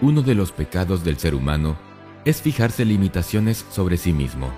Uno 0.00 0.22
de 0.22 0.34
los 0.34 0.52
pecados 0.52 1.04
del 1.04 1.18
ser 1.18 1.34
humano 1.34 1.76
es 2.24 2.42
fijarse 2.42 2.84
limitaciones 2.84 3.64
sobre 3.70 3.96
sí 3.96 4.12
mismo. 4.12 4.52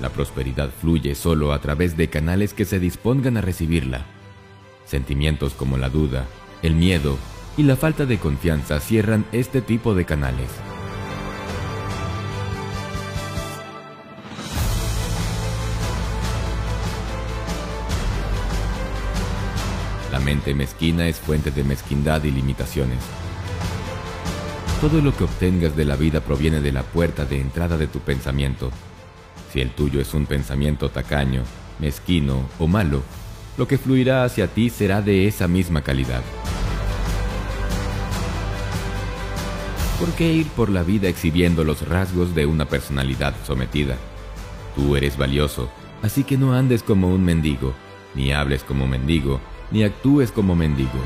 La 0.00 0.10
prosperidad 0.10 0.70
fluye 0.80 1.14
solo 1.14 1.52
a 1.52 1.60
través 1.60 1.96
de 1.96 2.08
canales 2.08 2.54
que 2.54 2.64
se 2.64 2.80
dispongan 2.80 3.36
a 3.36 3.40
recibirla. 3.40 4.04
Sentimientos 4.84 5.54
como 5.54 5.76
la 5.76 5.88
duda, 5.88 6.26
el 6.62 6.74
miedo 6.74 7.16
y 7.56 7.62
la 7.62 7.76
falta 7.76 8.04
de 8.04 8.18
confianza 8.18 8.80
cierran 8.80 9.24
este 9.30 9.60
tipo 9.62 9.94
de 9.94 10.04
canales. 10.04 10.48
Mente 20.22 20.54
mezquina 20.54 21.06
es 21.06 21.18
fuente 21.18 21.50
de 21.50 21.64
mezquindad 21.64 22.24
y 22.24 22.30
limitaciones. 22.30 22.98
Todo 24.80 25.00
lo 25.00 25.16
que 25.16 25.24
obtengas 25.24 25.76
de 25.76 25.84
la 25.84 25.96
vida 25.96 26.20
proviene 26.20 26.60
de 26.60 26.72
la 26.72 26.82
puerta 26.82 27.24
de 27.24 27.40
entrada 27.40 27.76
de 27.76 27.86
tu 27.86 28.00
pensamiento. 28.00 28.70
Si 29.52 29.60
el 29.60 29.70
tuyo 29.70 30.00
es 30.00 30.14
un 30.14 30.26
pensamiento 30.26 30.88
tacaño, 30.88 31.42
mezquino 31.78 32.48
o 32.58 32.66
malo, 32.66 33.02
lo 33.58 33.68
que 33.68 33.78
fluirá 33.78 34.24
hacia 34.24 34.48
ti 34.48 34.70
será 34.70 35.02
de 35.02 35.28
esa 35.28 35.46
misma 35.46 35.82
calidad. 35.82 36.22
¿Por 40.00 40.10
qué 40.14 40.32
ir 40.32 40.46
por 40.48 40.68
la 40.68 40.82
vida 40.82 41.08
exhibiendo 41.08 41.62
los 41.62 41.86
rasgos 41.86 42.34
de 42.34 42.46
una 42.46 42.64
personalidad 42.64 43.34
sometida? 43.46 43.96
Tú 44.74 44.96
eres 44.96 45.16
valioso, 45.16 45.70
así 46.02 46.24
que 46.24 46.36
no 46.36 46.54
andes 46.54 46.82
como 46.82 47.08
un 47.08 47.24
mendigo, 47.24 47.72
ni 48.14 48.32
hables 48.32 48.64
como 48.64 48.88
mendigo, 48.88 49.40
ni 49.72 49.84
actúes 49.84 50.30
como 50.30 50.54
mendigo. 50.54 51.00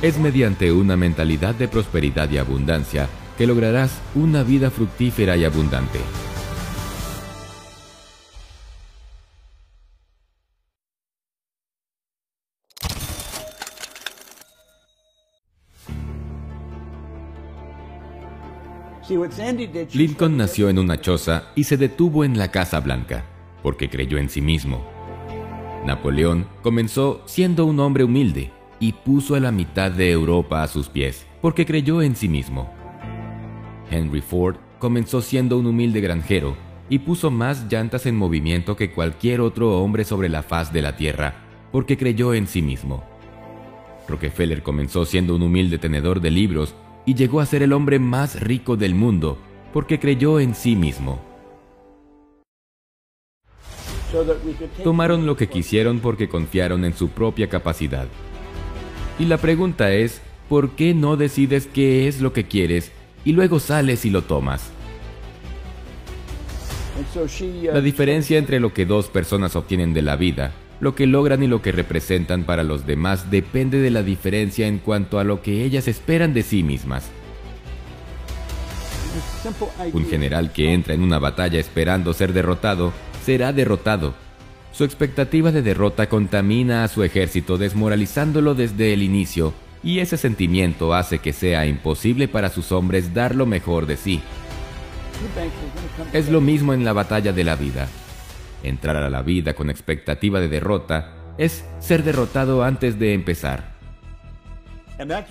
Es 0.00 0.18
mediante 0.18 0.72
una 0.72 0.96
mentalidad 0.96 1.54
de 1.54 1.68
prosperidad 1.68 2.30
y 2.30 2.38
abundancia 2.38 3.08
que 3.36 3.46
lograrás 3.46 3.90
una 4.14 4.42
vida 4.42 4.70
fructífera 4.70 5.36
y 5.36 5.44
abundante. 5.44 6.00
Lincoln 19.94 20.36
nació 20.36 20.68
en 20.68 20.78
una 20.78 21.00
choza 21.00 21.52
y 21.54 21.64
se 21.64 21.76
detuvo 21.76 22.24
en 22.24 22.36
la 22.36 22.50
Casa 22.50 22.80
Blanca, 22.80 23.24
porque 23.62 23.88
creyó 23.88 24.18
en 24.18 24.28
sí 24.28 24.40
mismo. 24.42 24.86
Napoleón 25.86 26.46
comenzó 26.62 27.22
siendo 27.24 27.64
un 27.64 27.80
hombre 27.80 28.04
humilde 28.04 28.50
y 28.80 28.92
puso 28.92 29.34
a 29.34 29.40
la 29.40 29.50
mitad 29.50 29.90
de 29.90 30.10
Europa 30.10 30.62
a 30.62 30.68
sus 30.68 30.88
pies, 30.88 31.26
porque 31.40 31.64
creyó 31.64 32.02
en 32.02 32.16
sí 32.16 32.28
mismo. 32.28 32.70
Henry 33.90 34.20
Ford 34.20 34.56
comenzó 34.78 35.22
siendo 35.22 35.58
un 35.58 35.66
humilde 35.66 36.00
granjero 36.00 36.56
y 36.90 36.98
puso 36.98 37.30
más 37.30 37.66
llantas 37.70 38.04
en 38.06 38.16
movimiento 38.16 38.76
que 38.76 38.92
cualquier 38.92 39.40
otro 39.40 39.82
hombre 39.82 40.04
sobre 40.04 40.28
la 40.28 40.42
faz 40.42 40.72
de 40.72 40.82
la 40.82 40.96
tierra, 40.96 41.34
porque 41.72 41.96
creyó 41.96 42.34
en 42.34 42.46
sí 42.46 42.60
mismo. 42.60 43.04
Rockefeller 44.06 44.62
comenzó 44.62 45.04
siendo 45.04 45.34
un 45.34 45.42
humilde 45.42 45.78
tenedor 45.78 46.20
de 46.20 46.30
libros 46.30 46.74
y 47.08 47.14
llegó 47.14 47.40
a 47.40 47.46
ser 47.46 47.62
el 47.62 47.72
hombre 47.72 47.98
más 47.98 48.38
rico 48.38 48.76
del 48.76 48.94
mundo, 48.94 49.38
porque 49.72 49.98
creyó 49.98 50.40
en 50.40 50.54
sí 50.54 50.76
mismo. 50.76 51.18
Tomaron 54.84 55.24
lo 55.24 55.34
que 55.34 55.48
quisieron 55.48 56.00
porque 56.00 56.28
confiaron 56.28 56.84
en 56.84 56.92
su 56.92 57.08
propia 57.08 57.48
capacidad. 57.48 58.06
Y 59.18 59.24
la 59.24 59.38
pregunta 59.38 59.90
es, 59.90 60.20
¿por 60.50 60.72
qué 60.72 60.92
no 60.92 61.16
decides 61.16 61.66
qué 61.66 62.08
es 62.08 62.20
lo 62.20 62.34
que 62.34 62.44
quieres 62.44 62.92
y 63.24 63.32
luego 63.32 63.58
sales 63.58 64.04
y 64.04 64.10
lo 64.10 64.20
tomas? 64.20 64.70
La 67.72 67.80
diferencia 67.80 68.36
entre 68.36 68.60
lo 68.60 68.74
que 68.74 68.84
dos 68.84 69.08
personas 69.08 69.56
obtienen 69.56 69.94
de 69.94 70.02
la 70.02 70.16
vida, 70.16 70.52
lo 70.80 70.94
que 70.94 71.06
logran 71.06 71.42
y 71.42 71.46
lo 71.46 71.62
que 71.62 71.72
representan 71.72 72.44
para 72.44 72.62
los 72.62 72.86
demás 72.86 73.30
depende 73.30 73.80
de 73.80 73.90
la 73.90 74.02
diferencia 74.02 74.66
en 74.66 74.78
cuanto 74.78 75.18
a 75.18 75.24
lo 75.24 75.42
que 75.42 75.64
ellas 75.64 75.88
esperan 75.88 76.34
de 76.34 76.42
sí 76.42 76.62
mismas. 76.62 77.10
Un 79.92 80.06
general 80.06 80.52
que 80.52 80.72
entra 80.72 80.94
en 80.94 81.02
una 81.02 81.18
batalla 81.18 81.58
esperando 81.58 82.12
ser 82.12 82.32
derrotado, 82.32 82.92
será 83.24 83.52
derrotado 83.52 84.14
su 84.78 84.84
expectativa 84.84 85.50
de 85.50 85.60
derrota 85.60 86.08
contamina 86.08 86.84
a 86.84 86.88
su 86.88 87.02
ejército 87.02 87.58
desmoralizándolo 87.58 88.54
desde 88.54 88.92
el 88.92 89.02
inicio, 89.02 89.52
y 89.82 89.98
ese 89.98 90.16
sentimiento 90.16 90.94
hace 90.94 91.18
que 91.18 91.32
sea 91.32 91.66
imposible 91.66 92.28
para 92.28 92.48
sus 92.48 92.70
hombres 92.70 93.12
dar 93.12 93.34
lo 93.34 93.44
mejor 93.44 93.86
de 93.86 93.96
sí. 93.96 94.20
Es 96.12 96.28
lo 96.28 96.40
mismo 96.40 96.74
en 96.74 96.84
la 96.84 96.92
batalla 96.92 97.32
de 97.32 97.42
la 97.42 97.56
vida. 97.56 97.88
Entrar 98.62 98.96
a 98.96 99.10
la 99.10 99.22
vida 99.22 99.54
con 99.54 99.70
expectativa 99.70 100.40
de 100.40 100.48
derrota 100.48 101.14
es 101.38 101.64
ser 101.78 102.02
derrotado 102.02 102.64
antes 102.64 102.98
de 102.98 103.14
empezar. 103.14 103.78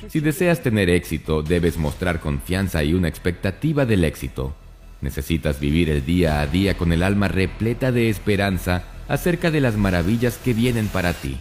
Si 0.07 0.21
deseas 0.21 0.61
tener 0.61 0.89
éxito, 0.89 1.43
debes 1.43 1.77
mostrar 1.77 2.21
confianza 2.21 2.83
y 2.83 2.93
una 2.93 3.09
expectativa 3.09 3.85
del 3.85 4.05
éxito. 4.05 4.55
Necesitas 5.01 5.59
vivir 5.59 5.89
el 5.89 6.05
día 6.05 6.39
a 6.39 6.47
día 6.47 6.77
con 6.77 6.93
el 6.93 7.03
alma 7.03 7.27
repleta 7.27 7.91
de 7.91 8.09
esperanza 8.09 8.83
acerca 9.09 9.51
de 9.51 9.59
las 9.61 9.75
maravillas 9.75 10.37
que 10.37 10.53
vienen 10.53 10.87
para 10.87 11.13
ti. 11.13 11.37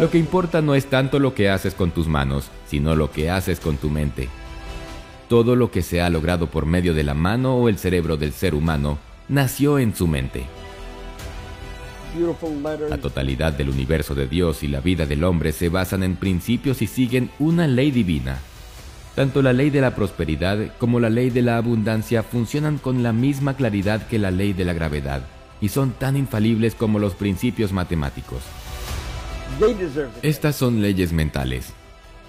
Lo 0.00 0.10
que 0.10 0.18
importa 0.18 0.62
no 0.62 0.74
es 0.74 0.86
tanto 0.86 1.18
lo 1.18 1.34
que 1.34 1.48
haces 1.48 1.74
con 1.74 1.92
tus 1.92 2.08
manos, 2.08 2.50
sino 2.66 2.96
lo 2.96 3.10
que 3.10 3.30
haces 3.30 3.60
con 3.60 3.76
tu 3.76 3.90
mente. 3.90 4.28
Todo 5.28 5.56
lo 5.56 5.70
que 5.70 5.82
se 5.82 6.00
ha 6.00 6.08
logrado 6.08 6.46
por 6.46 6.64
medio 6.64 6.94
de 6.94 7.04
la 7.04 7.14
mano 7.14 7.56
o 7.56 7.68
el 7.68 7.78
cerebro 7.78 8.16
del 8.16 8.32
ser 8.32 8.54
humano 8.54 8.98
nació 9.28 9.78
en 9.78 9.94
su 9.94 10.06
mente. 10.06 10.46
La 12.88 12.96
totalidad 12.96 13.52
del 13.52 13.68
universo 13.68 14.14
de 14.14 14.26
Dios 14.26 14.62
y 14.62 14.68
la 14.68 14.80
vida 14.80 15.04
del 15.04 15.24
hombre 15.24 15.52
se 15.52 15.68
basan 15.68 16.02
en 16.02 16.16
principios 16.16 16.80
y 16.80 16.86
siguen 16.86 17.30
una 17.38 17.66
ley 17.66 17.90
divina. 17.90 18.38
Tanto 19.14 19.42
la 19.42 19.52
ley 19.52 19.68
de 19.68 19.82
la 19.82 19.94
prosperidad 19.94 20.76
como 20.78 20.98
la 20.98 21.10
ley 21.10 21.28
de 21.28 21.42
la 21.42 21.58
abundancia 21.58 22.22
funcionan 22.22 22.78
con 22.78 23.02
la 23.02 23.12
misma 23.12 23.54
claridad 23.54 24.06
que 24.06 24.18
la 24.18 24.30
ley 24.30 24.54
de 24.54 24.64
la 24.64 24.72
gravedad 24.72 25.22
y 25.60 25.68
son 25.68 25.92
tan 25.92 26.16
infalibles 26.16 26.74
como 26.74 26.98
los 26.98 27.14
principios 27.14 27.72
matemáticos. 27.72 28.42
Estas 30.22 30.56
son 30.56 30.80
leyes 30.80 31.12
mentales. 31.12 31.74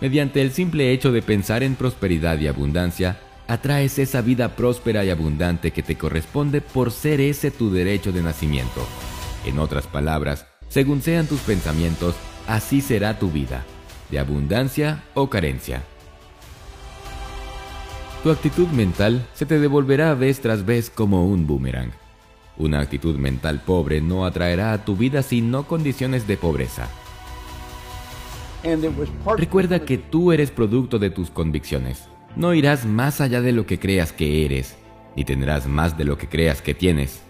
Mediante 0.01 0.41
el 0.41 0.51
simple 0.51 0.93
hecho 0.93 1.11
de 1.11 1.21
pensar 1.21 1.61
en 1.61 1.75
prosperidad 1.75 2.39
y 2.39 2.47
abundancia, 2.47 3.19
atraes 3.47 3.99
esa 3.99 4.21
vida 4.21 4.55
próspera 4.55 5.03
y 5.03 5.09
abundante 5.09 5.71
que 5.71 5.83
te 5.83 5.97
corresponde 5.97 6.61
por 6.61 6.91
ser 6.91 7.19
ese 7.19 7.51
tu 7.51 7.71
derecho 7.71 8.11
de 8.11 8.21
nacimiento. 8.21 8.87
En 9.45 9.59
otras 9.59 9.87
palabras, 9.87 10.45
según 10.69 11.01
sean 11.01 11.27
tus 11.27 11.41
pensamientos, 11.41 12.15
así 12.47 12.79
será 12.79 13.19
tu 13.19 13.29
vida, 13.29 13.65
de 14.09 14.19
abundancia 14.19 15.03
o 15.15 15.29
carencia. 15.29 15.83
Tu 18.23 18.31
actitud 18.31 18.67
mental 18.67 19.25
se 19.33 19.45
te 19.45 19.59
devolverá 19.59 20.13
vez 20.13 20.41
tras 20.41 20.65
vez 20.65 20.89
como 20.89 21.25
un 21.25 21.47
boomerang. 21.47 21.91
Una 22.57 22.81
actitud 22.81 23.17
mental 23.17 23.61
pobre 23.65 24.01
no 24.01 24.25
atraerá 24.25 24.73
a 24.73 24.83
tu 24.83 24.95
vida 24.95 25.23
sino 25.23 25.63
condiciones 25.63 26.27
de 26.27 26.37
pobreza. 26.37 26.89
Recuerda 29.37 29.79
que 29.85 29.97
tú 29.97 30.31
eres 30.31 30.51
producto 30.51 30.99
de 30.99 31.09
tus 31.09 31.29
convicciones. 31.29 32.07
No 32.35 32.53
irás 32.53 32.85
más 32.85 33.21
allá 33.21 33.41
de 33.41 33.51
lo 33.51 33.65
que 33.65 33.79
creas 33.79 34.13
que 34.13 34.45
eres, 34.45 34.77
ni 35.15 35.23
tendrás 35.23 35.67
más 35.67 35.97
de 35.97 36.05
lo 36.05 36.17
que 36.17 36.27
creas 36.27 36.61
que 36.61 36.73
tienes. 36.73 37.21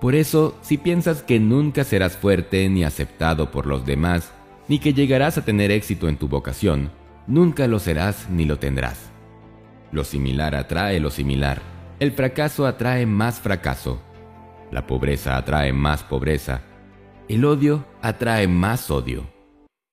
Por 0.00 0.14
eso, 0.14 0.56
si 0.62 0.76
piensas 0.76 1.22
que 1.22 1.40
nunca 1.40 1.84
serás 1.84 2.16
fuerte 2.16 2.68
ni 2.68 2.84
aceptado 2.84 3.50
por 3.50 3.66
los 3.66 3.86
demás, 3.86 4.32
ni 4.68 4.78
que 4.78 4.92
llegarás 4.92 5.38
a 5.38 5.44
tener 5.44 5.70
éxito 5.70 6.08
en 6.08 6.16
tu 6.16 6.28
vocación, 6.28 6.90
nunca 7.26 7.66
lo 7.66 7.78
serás 7.78 8.28
ni 8.30 8.44
lo 8.44 8.58
tendrás. 8.58 9.10
Lo 9.92 10.04
similar 10.04 10.54
atrae 10.54 11.00
lo 11.00 11.10
similar. 11.10 11.62
El 12.00 12.12
fracaso 12.12 12.66
atrae 12.66 13.06
más 13.06 13.40
fracaso. 13.40 14.02
La 14.70 14.86
pobreza 14.86 15.36
atrae 15.36 15.72
más 15.72 16.02
pobreza. 16.02 16.62
El 17.28 17.44
odio 17.44 17.86
atrae 18.02 18.48
más 18.48 18.90
odio. 18.90 19.33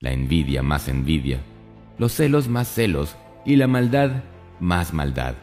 La 0.04 0.12
envidia 0.12 0.64
más 0.64 0.88
envidia. 0.88 1.42
Los 2.00 2.14
celos 2.14 2.48
más 2.48 2.68
celos. 2.68 3.16
Y 3.46 3.56
la 3.58 3.68
maldad 3.68 4.24
más 4.60 4.96
maldad. 4.96 5.36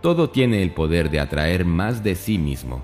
Todo 0.00 0.30
tiene 0.30 0.62
el 0.62 0.70
poder 0.70 1.10
de 1.10 1.20
atraer 1.20 1.66
más 1.66 2.02
de 2.02 2.14
sí 2.14 2.38
mismo. 2.38 2.82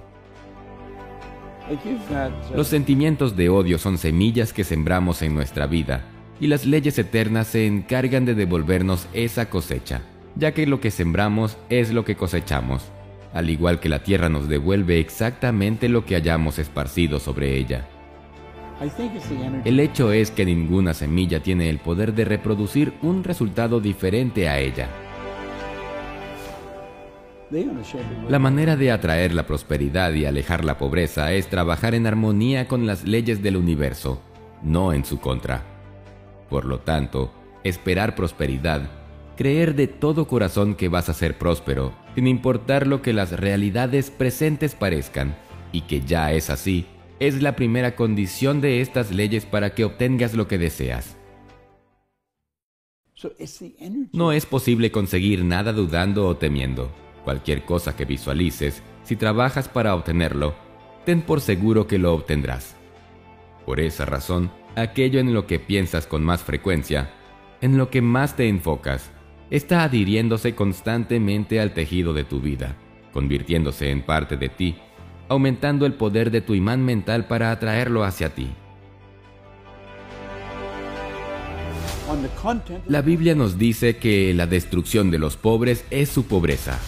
Los 2.54 2.66
sentimientos 2.66 3.34
de 3.34 3.48
odio 3.48 3.78
son 3.78 3.96
semillas 3.96 4.52
que 4.52 4.62
sembramos 4.62 5.22
en 5.22 5.34
nuestra 5.34 5.66
vida 5.66 6.04
y 6.38 6.48
las 6.48 6.66
leyes 6.66 6.98
eternas 6.98 7.46
se 7.46 7.66
encargan 7.66 8.26
de 8.26 8.34
devolvernos 8.34 9.08
esa 9.14 9.48
cosecha. 9.48 10.02
ya 10.34 10.52
que 10.52 10.66
lo 10.66 10.80
que 10.80 10.90
sembramos 10.90 11.56
es 11.70 11.92
lo 11.92 12.04
que 12.04 12.16
cosechamos, 12.16 12.90
al 13.32 13.48
igual 13.48 13.80
que 13.80 13.88
la 13.88 14.02
tierra 14.02 14.28
nos 14.28 14.48
devuelve 14.48 14.98
exactamente 14.98 15.88
lo 15.88 16.04
que 16.04 16.16
hayamos 16.16 16.58
esparcido 16.58 17.20
sobre 17.20 17.56
ella. 17.56 17.86
El 19.64 19.80
hecho 19.80 20.12
es 20.12 20.30
que 20.30 20.44
ninguna 20.44 20.94
semilla 20.94 21.42
tiene 21.42 21.70
el 21.70 21.78
poder 21.78 22.14
de 22.14 22.24
reproducir 22.24 22.92
un 23.02 23.22
resultado 23.22 23.80
diferente 23.80 24.48
a 24.48 24.58
ella. 24.58 24.88
La 28.28 28.38
manera 28.38 28.76
de 28.76 28.90
atraer 28.90 29.34
la 29.34 29.46
prosperidad 29.46 30.12
y 30.14 30.24
alejar 30.24 30.64
la 30.64 30.78
pobreza 30.78 31.32
es 31.32 31.48
trabajar 31.48 31.94
en 31.94 32.06
armonía 32.06 32.66
con 32.66 32.86
las 32.86 33.04
leyes 33.04 33.42
del 33.42 33.56
universo, 33.56 34.22
no 34.62 34.92
en 34.92 35.04
su 35.04 35.20
contra. 35.20 35.62
Por 36.48 36.64
lo 36.64 36.80
tanto, 36.80 37.30
esperar 37.62 38.14
prosperidad, 38.14 38.90
creer 39.36 39.74
de 39.74 39.86
todo 39.86 40.26
corazón 40.26 40.74
que 40.74 40.88
vas 40.88 41.08
a 41.08 41.14
ser 41.14 41.36
próspero, 41.36 41.92
sin 42.14 42.26
importar 42.26 42.86
lo 42.86 43.02
que 43.02 43.12
las 43.12 43.38
realidades 43.38 44.10
presentes 44.10 44.74
parezcan, 44.74 45.36
y 45.72 45.82
que 45.82 46.00
ya 46.00 46.32
es 46.32 46.48
así, 46.48 46.86
es 47.22 47.40
la 47.40 47.54
primera 47.54 47.94
condición 47.94 48.60
de 48.60 48.80
estas 48.80 49.12
leyes 49.12 49.46
para 49.46 49.74
que 49.74 49.84
obtengas 49.84 50.34
lo 50.34 50.48
que 50.48 50.58
deseas. 50.58 51.16
No 54.12 54.32
es 54.32 54.44
posible 54.44 54.90
conseguir 54.90 55.44
nada 55.44 55.72
dudando 55.72 56.26
o 56.26 56.36
temiendo. 56.36 56.90
Cualquier 57.22 57.64
cosa 57.64 57.94
que 57.94 58.04
visualices, 58.04 58.82
si 59.04 59.14
trabajas 59.14 59.68
para 59.68 59.94
obtenerlo, 59.94 60.56
ten 61.04 61.22
por 61.22 61.40
seguro 61.40 61.86
que 61.86 61.98
lo 61.98 62.12
obtendrás. 62.12 62.74
Por 63.64 63.78
esa 63.78 64.04
razón, 64.04 64.50
aquello 64.74 65.20
en 65.20 65.32
lo 65.32 65.46
que 65.46 65.60
piensas 65.60 66.08
con 66.08 66.24
más 66.24 66.42
frecuencia, 66.42 67.14
en 67.60 67.78
lo 67.78 67.88
que 67.88 68.02
más 68.02 68.34
te 68.34 68.48
enfocas, 68.48 69.12
está 69.48 69.84
adhiriéndose 69.84 70.56
constantemente 70.56 71.60
al 71.60 71.72
tejido 71.72 72.14
de 72.14 72.24
tu 72.24 72.40
vida, 72.40 72.76
convirtiéndose 73.12 73.90
en 73.90 74.02
parte 74.02 74.36
de 74.36 74.48
ti, 74.48 74.74
aumentando 75.32 75.86
el 75.86 75.94
poder 75.94 76.30
de 76.30 76.40
tu 76.40 76.54
imán 76.54 76.84
mental 76.84 77.26
para 77.26 77.50
atraerlo 77.50 78.04
hacia 78.04 78.34
ti. 78.34 78.50
La 82.86 83.02
Biblia 83.02 83.34
nos 83.34 83.58
dice 83.58 83.96
que 83.96 84.32
la 84.34 84.46
destrucción 84.46 85.10
de 85.10 85.18
los 85.18 85.36
pobres 85.36 85.84
es 85.90 86.08
su 86.08 86.24
pobreza 86.24 86.78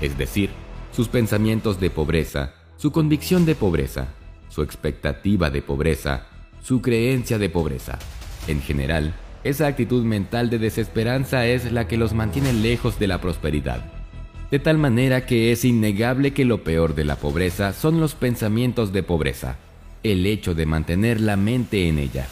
es 0.00 0.18
decir, 0.18 0.50
sus 0.92 1.08
pensamientos 1.08 1.80
de 1.80 1.90
pobreza, 1.90 2.54
su 2.76 2.92
convicción 2.92 3.46
de 3.46 3.54
pobreza, 3.54 4.08
su 4.48 4.62
expectativa 4.62 5.50
de 5.50 5.62
pobreza, 5.62 6.26
su 6.62 6.82
creencia 6.82 7.38
de 7.38 7.48
pobreza. 7.48 7.98
En 8.46 8.60
general, 8.60 9.14
esa 9.44 9.66
actitud 9.66 10.04
mental 10.04 10.50
de 10.50 10.58
desesperanza 10.58 11.46
es 11.46 11.72
la 11.72 11.88
que 11.88 11.96
los 11.96 12.12
mantiene 12.12 12.52
lejos 12.52 12.98
de 12.98 13.06
la 13.06 13.20
prosperidad. 13.20 13.95
De 14.50 14.60
tal 14.60 14.78
manera 14.78 15.26
que 15.26 15.50
es 15.50 15.64
innegable 15.64 16.32
que 16.32 16.44
lo 16.44 16.62
peor 16.62 16.94
de 16.94 17.04
la 17.04 17.16
pobreza 17.16 17.72
son 17.72 17.98
los 18.00 18.14
pensamientos 18.14 18.92
de 18.92 19.02
pobreza, 19.02 19.56
el 20.04 20.24
hecho 20.24 20.54
de 20.54 20.66
mantener 20.66 21.20
la 21.20 21.36
mente 21.36 21.88
en 21.88 21.98
ella. 21.98 22.28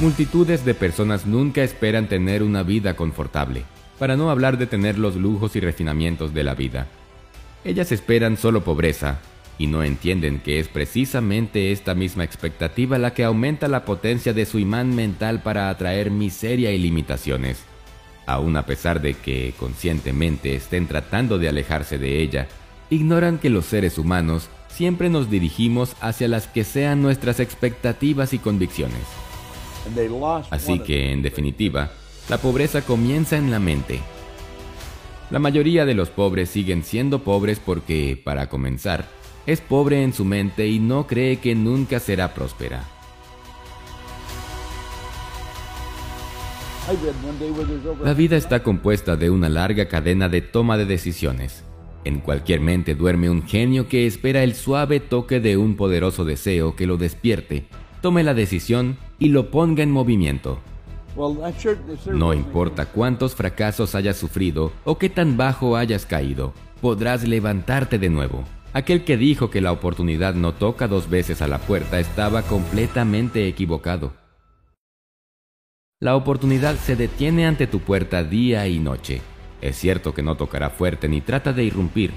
Multitudes 0.00 0.64
de 0.64 0.74
personas 0.74 1.26
nunca 1.26 1.62
esperan 1.62 2.08
tener 2.08 2.42
una 2.42 2.64
vida 2.64 2.96
confortable 2.96 3.62
para 4.00 4.16
no 4.16 4.30
hablar 4.30 4.58
de 4.58 4.66
tener 4.66 4.98
los 4.98 5.14
lujos 5.14 5.54
y 5.54 5.60
refinamientos 5.60 6.34
de 6.34 6.42
la 6.42 6.56
vida. 6.56 6.88
Ellas 7.64 7.92
esperan 7.92 8.36
solo 8.36 8.64
pobreza 8.64 9.20
y 9.56 9.68
no 9.68 9.84
entienden 9.84 10.40
que 10.40 10.58
es 10.58 10.66
precisamente 10.66 11.70
esta 11.70 11.94
misma 11.94 12.24
expectativa 12.24 12.98
la 12.98 13.14
que 13.14 13.22
aumenta 13.22 13.68
la 13.68 13.84
potencia 13.84 14.32
de 14.32 14.46
su 14.46 14.58
imán 14.58 14.96
mental 14.96 15.42
para 15.42 15.70
atraer 15.70 16.10
miseria 16.10 16.72
y 16.72 16.78
limitaciones. 16.78 17.64
Aun 18.26 18.56
a 18.56 18.64
pesar 18.66 19.00
de 19.00 19.14
que 19.14 19.54
conscientemente 19.58 20.54
estén 20.54 20.86
tratando 20.86 21.38
de 21.38 21.48
alejarse 21.48 21.98
de 21.98 22.22
ella, 22.22 22.48
ignoran 22.90 23.38
que 23.38 23.50
los 23.50 23.66
seres 23.66 23.98
humanos 23.98 24.48
siempre 24.68 25.10
nos 25.10 25.30
dirigimos 25.30 25.94
hacia 26.00 26.28
las 26.28 26.46
que 26.46 26.64
sean 26.64 27.02
nuestras 27.02 27.40
expectativas 27.40 28.32
y 28.32 28.38
convicciones. 28.38 29.02
Así 30.50 30.78
que, 30.78 31.12
en 31.12 31.22
definitiva, 31.22 31.90
la 32.28 32.38
pobreza 32.38 32.82
comienza 32.82 33.36
en 33.36 33.50
la 33.50 33.58
mente. 33.58 34.00
La 35.30 35.38
mayoría 35.38 35.84
de 35.84 35.94
los 35.94 36.10
pobres 36.10 36.50
siguen 36.50 36.82
siendo 36.82 37.22
pobres 37.22 37.60
porque, 37.60 38.20
para 38.22 38.48
comenzar, 38.48 39.06
es 39.46 39.60
pobre 39.60 40.02
en 40.02 40.12
su 40.12 40.24
mente 40.24 40.66
y 40.68 40.78
no 40.78 41.06
cree 41.06 41.38
que 41.38 41.54
nunca 41.54 42.00
será 42.00 42.32
próspera. 42.32 42.84
La 48.02 48.12
vida 48.12 48.36
está 48.36 48.62
compuesta 48.62 49.16
de 49.16 49.30
una 49.30 49.48
larga 49.48 49.88
cadena 49.88 50.28
de 50.28 50.42
toma 50.42 50.76
de 50.76 50.84
decisiones. 50.84 51.64
En 52.04 52.20
cualquier 52.20 52.60
mente 52.60 52.94
duerme 52.94 53.30
un 53.30 53.46
genio 53.46 53.88
que 53.88 54.06
espera 54.06 54.42
el 54.42 54.54
suave 54.54 55.00
toque 55.00 55.40
de 55.40 55.56
un 55.56 55.76
poderoso 55.76 56.24
deseo 56.24 56.76
que 56.76 56.86
lo 56.86 56.98
despierte, 56.98 57.64
tome 58.02 58.22
la 58.22 58.34
decisión 58.34 58.98
y 59.18 59.28
lo 59.28 59.50
ponga 59.50 59.82
en 59.82 59.90
movimiento. 59.90 60.60
No 62.12 62.34
importa 62.34 62.86
cuántos 62.86 63.34
fracasos 63.34 63.94
hayas 63.94 64.18
sufrido 64.18 64.72
o 64.84 64.98
qué 64.98 65.08
tan 65.08 65.38
bajo 65.38 65.76
hayas 65.76 66.04
caído, 66.04 66.52
podrás 66.82 67.26
levantarte 67.26 67.98
de 67.98 68.10
nuevo. 68.10 68.44
Aquel 68.74 69.04
que 69.04 69.16
dijo 69.16 69.48
que 69.48 69.60
la 69.60 69.72
oportunidad 69.72 70.34
no 70.34 70.52
toca 70.52 70.88
dos 70.88 71.08
veces 71.08 71.40
a 71.40 71.46
la 71.46 71.58
puerta 71.58 71.98
estaba 71.98 72.42
completamente 72.42 73.46
equivocado. 73.48 74.23
La 76.00 76.16
oportunidad 76.16 76.76
se 76.76 76.96
detiene 76.96 77.46
ante 77.46 77.66
tu 77.66 77.80
puerta 77.80 78.24
día 78.24 78.66
y 78.66 78.78
noche. 78.78 79.22
Es 79.62 79.76
cierto 79.76 80.12
que 80.12 80.22
no 80.22 80.36
tocará 80.36 80.68
fuerte 80.68 81.08
ni 81.08 81.20
trata 81.20 81.52
de 81.52 81.64
irrumpir. 81.64 82.10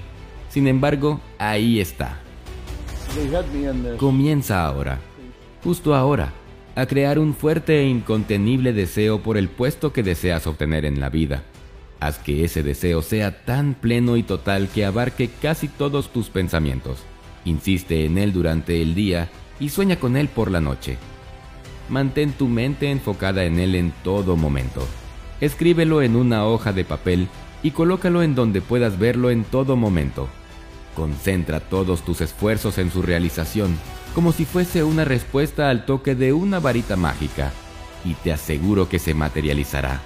Sin 0.50 0.66
embargo, 0.66 1.20
ahí 1.38 1.80
está. 1.80 2.18
Comienza 3.96 4.66
ahora. 4.66 4.98
Justo 5.64 5.94
ahora 5.94 6.34
a 6.74 6.86
crear 6.86 7.18
un 7.18 7.34
fuerte 7.34 7.80
e 7.80 7.88
incontenible 7.88 8.72
deseo 8.72 9.22
por 9.22 9.38
el 9.38 9.48
puesto 9.48 9.92
que 9.92 10.02
deseas 10.02 10.46
obtener 10.46 10.84
en 10.84 11.00
la 11.00 11.08
vida. 11.08 11.44
Haz 11.98 12.18
que 12.18 12.44
ese 12.44 12.62
deseo 12.62 13.00
sea 13.00 13.44
tan 13.44 13.74
pleno 13.74 14.16
y 14.16 14.22
total 14.22 14.68
que 14.68 14.84
abarque 14.84 15.30
casi 15.40 15.66
todos 15.66 16.12
tus 16.12 16.28
pensamientos. 16.28 16.98
Insiste 17.44 18.04
en 18.04 18.18
él 18.18 18.32
durante 18.32 18.82
el 18.82 18.94
día 18.94 19.30
y 19.58 19.70
sueña 19.70 19.98
con 19.98 20.16
él 20.16 20.28
por 20.28 20.50
la 20.50 20.60
noche. 20.60 20.98
Mantén 21.88 22.32
tu 22.32 22.48
mente 22.48 22.90
enfocada 22.90 23.44
en 23.44 23.58
él 23.58 23.74
en 23.74 23.92
todo 24.02 24.36
momento. 24.36 24.86
Escríbelo 25.40 26.02
en 26.02 26.16
una 26.16 26.46
hoja 26.46 26.72
de 26.72 26.84
papel 26.84 27.28
y 27.62 27.70
colócalo 27.70 28.22
en 28.22 28.34
donde 28.34 28.60
puedas 28.60 28.98
verlo 28.98 29.30
en 29.30 29.44
todo 29.44 29.76
momento. 29.76 30.28
Concentra 30.94 31.60
todos 31.60 32.02
tus 32.02 32.20
esfuerzos 32.20 32.78
en 32.78 32.90
su 32.90 33.02
realización 33.02 33.78
como 34.14 34.32
si 34.32 34.44
fuese 34.44 34.82
una 34.82 35.04
respuesta 35.04 35.70
al 35.70 35.84
toque 35.84 36.14
de 36.14 36.32
una 36.32 36.58
varita 36.58 36.96
mágica, 36.96 37.52
y 38.04 38.14
te 38.14 38.32
aseguro 38.32 38.88
que 38.88 38.98
se 38.98 39.14
materializará. 39.14 40.00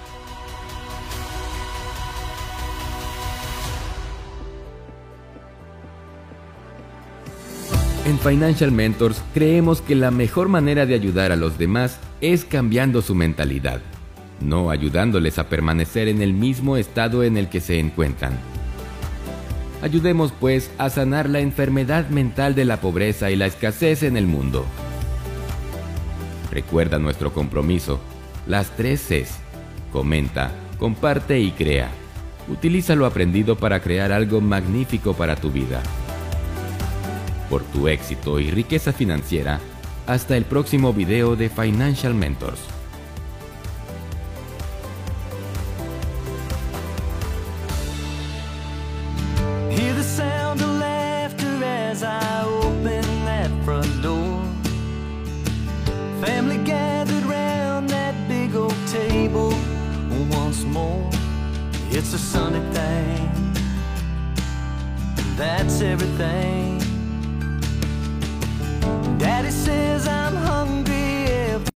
En 8.05 8.19
Financial 8.19 8.69
Mentors 8.69 9.23
creemos 9.33 9.79
que 9.79 9.95
la 9.95 10.11
mejor 10.11 10.49
manera 10.49 10.85
de 10.85 10.93
ayudar 10.93 11.31
a 11.31 11.37
los 11.37 11.57
demás 11.57 11.99
es 12.19 12.43
cambiando 12.43 13.01
su 13.01 13.15
mentalidad, 13.15 13.79
no 14.41 14.71
ayudándoles 14.71 15.39
a 15.39 15.47
permanecer 15.47 16.09
en 16.09 16.21
el 16.21 16.33
mismo 16.33 16.75
estado 16.75 17.23
en 17.23 17.37
el 17.37 17.47
que 17.47 17.61
se 17.61 17.79
encuentran. 17.79 18.33
Ayudemos 19.81 20.33
pues 20.37 20.69
a 20.77 20.89
sanar 20.89 21.29
la 21.29 21.39
enfermedad 21.39 22.09
mental 22.09 22.55
de 22.55 22.65
la 22.65 22.81
pobreza 22.81 23.31
y 23.31 23.37
la 23.37 23.45
escasez 23.45 24.03
en 24.03 24.17
el 24.17 24.27
mundo. 24.27 24.65
Recuerda 26.51 26.99
nuestro 26.99 27.31
compromiso, 27.31 28.01
las 28.47 28.75
tres 28.75 28.99
Cs. 29.07 29.37
Comenta, 29.93 30.51
comparte 30.77 31.39
y 31.39 31.51
crea. 31.51 31.89
Utiliza 32.49 32.95
lo 32.95 33.05
aprendido 33.05 33.55
para 33.55 33.79
crear 33.79 34.11
algo 34.11 34.41
magnífico 34.41 35.13
para 35.13 35.37
tu 35.37 35.51
vida. 35.51 35.81
Por 37.53 37.61
tu 37.65 37.87
éxito 37.87 38.39
y 38.39 38.49
riqueza 38.49 38.91
financiera, 38.93 39.59
hasta 40.07 40.35
el 40.35 40.43
próximo 40.43 40.91
video 40.91 41.35
de 41.35 41.49
Financial 41.49 42.15
Mentors. 42.15 42.59
It's 61.91 62.13
a 62.15 62.17
sunny 62.17 62.59
thing. 62.73 63.29
That's 65.37 65.81
everything. 65.81 66.62